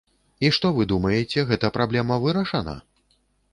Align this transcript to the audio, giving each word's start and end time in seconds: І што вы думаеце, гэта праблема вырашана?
І 0.47 0.49
што 0.55 0.71
вы 0.77 0.85
думаеце, 0.93 1.45
гэта 1.51 1.71
праблема 1.77 2.19
вырашана? 2.27 2.77